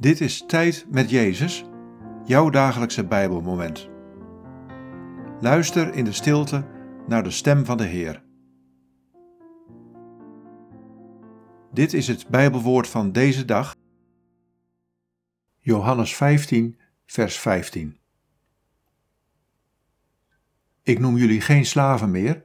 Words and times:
Dit 0.00 0.20
is 0.20 0.44
Tijd 0.46 0.86
met 0.90 1.10
Jezus, 1.10 1.64
jouw 2.24 2.50
dagelijkse 2.50 3.06
Bijbelmoment. 3.06 3.88
Luister 5.40 5.94
in 5.94 6.04
de 6.04 6.12
stilte 6.12 6.66
naar 7.06 7.22
de 7.22 7.30
stem 7.30 7.64
van 7.64 7.76
de 7.76 7.84
Heer. 7.84 8.22
Dit 11.72 11.92
is 11.92 12.08
het 12.08 12.28
Bijbelwoord 12.28 12.88
van 12.88 13.12
deze 13.12 13.44
dag. 13.44 13.76
Johannes 15.58 16.16
15, 16.16 16.78
vers 17.06 17.38
15. 17.38 17.98
Ik 20.82 20.98
noem 20.98 21.16
jullie 21.16 21.40
geen 21.40 21.66
slaven 21.66 22.10
meer, 22.10 22.44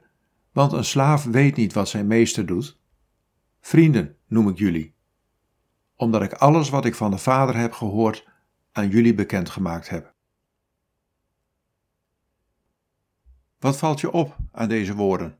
want 0.52 0.72
een 0.72 0.84
slaaf 0.84 1.24
weet 1.24 1.56
niet 1.56 1.72
wat 1.72 1.88
zijn 1.88 2.06
meester 2.06 2.46
doet. 2.46 2.78
Vrienden 3.60 4.16
noem 4.26 4.48
ik 4.48 4.58
jullie 4.58 4.93
omdat 5.96 6.22
ik 6.22 6.32
alles 6.32 6.68
wat 6.68 6.84
ik 6.84 6.94
van 6.94 7.10
de 7.10 7.18
Vader 7.18 7.56
heb 7.56 7.72
gehoord 7.72 8.28
aan 8.72 8.88
jullie 8.88 9.14
bekendgemaakt 9.14 9.88
heb. 9.88 10.14
Wat 13.58 13.76
valt 13.76 14.00
je 14.00 14.10
op 14.10 14.36
aan 14.52 14.68
deze 14.68 14.94
woorden? 14.94 15.38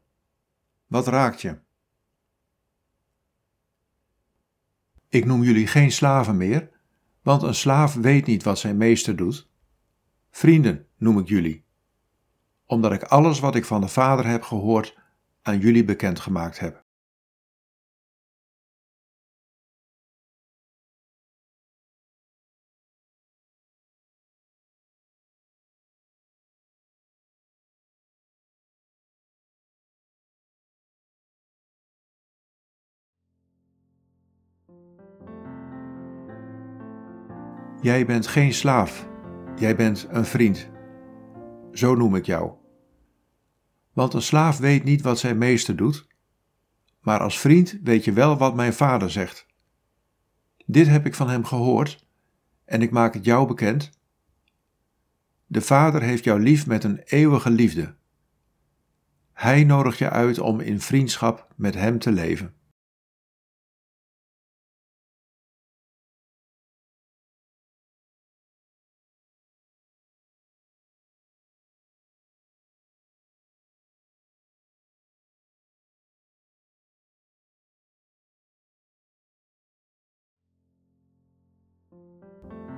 Wat 0.86 1.06
raakt 1.06 1.40
je? 1.40 1.58
Ik 5.08 5.24
noem 5.24 5.42
jullie 5.42 5.66
geen 5.66 5.92
slaven 5.92 6.36
meer, 6.36 6.70
want 7.22 7.42
een 7.42 7.54
slaaf 7.54 7.94
weet 7.94 8.26
niet 8.26 8.42
wat 8.42 8.58
zijn 8.58 8.76
meester 8.76 9.16
doet. 9.16 9.48
Vrienden 10.30 10.86
noem 10.96 11.18
ik 11.18 11.28
jullie, 11.28 11.64
omdat 12.66 12.92
ik 12.92 13.02
alles 13.02 13.40
wat 13.40 13.54
ik 13.54 13.64
van 13.64 13.80
de 13.80 13.88
Vader 13.88 14.26
heb 14.26 14.42
gehoord 14.42 14.98
aan 15.42 15.58
jullie 15.58 15.84
bekendgemaakt 15.84 16.58
heb. 16.58 16.83
Jij 37.84 38.06
bent 38.06 38.26
geen 38.26 38.54
slaaf, 38.54 39.08
jij 39.56 39.76
bent 39.76 40.06
een 40.10 40.24
vriend. 40.24 40.70
Zo 41.72 41.94
noem 41.94 42.14
ik 42.14 42.26
jou. 42.26 42.52
Want 43.92 44.14
een 44.14 44.22
slaaf 44.22 44.58
weet 44.58 44.84
niet 44.84 45.02
wat 45.02 45.18
zijn 45.18 45.38
meester 45.38 45.76
doet, 45.76 46.06
maar 47.00 47.20
als 47.20 47.38
vriend 47.38 47.78
weet 47.82 48.04
je 48.04 48.12
wel 48.12 48.36
wat 48.36 48.54
mijn 48.54 48.72
vader 48.72 49.10
zegt. 49.10 49.46
Dit 50.66 50.86
heb 50.86 51.06
ik 51.06 51.14
van 51.14 51.28
hem 51.28 51.44
gehoord 51.44 52.06
en 52.64 52.82
ik 52.82 52.90
maak 52.90 53.14
het 53.14 53.24
jou 53.24 53.46
bekend. 53.46 53.90
De 55.46 55.60
Vader 55.60 56.02
heeft 56.02 56.24
jou 56.24 56.40
lief 56.40 56.66
met 56.66 56.84
een 56.84 56.98
eeuwige 56.98 57.50
liefde. 57.50 57.94
Hij 59.32 59.64
nodigt 59.64 59.98
je 59.98 60.10
uit 60.10 60.38
om 60.38 60.60
in 60.60 60.80
vriendschap 60.80 61.48
met 61.56 61.74
Hem 61.74 61.98
te 61.98 62.12
leven. 62.12 62.54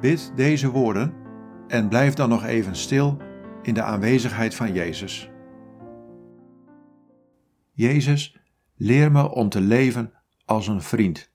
Bid 0.00 0.33
deze 0.34 0.70
woorden 0.70 1.14
en 1.69 1.89
blijf 1.89 2.14
dan 2.14 2.28
nog 2.28 2.45
even 2.45 2.77
stil 2.77 3.17
in 3.63 3.74
de 3.74 3.83
aanwezigheid 3.83 4.55
van 4.55 4.73
Jezus. 4.73 5.30
Jezus, 7.73 8.36
leer 8.74 9.13
me 9.13 9.30
om 9.30 9.48
te 9.48 9.61
leven 9.61 10.13
als 10.45 10.67
een 10.68 10.83
vriend. 10.83 11.35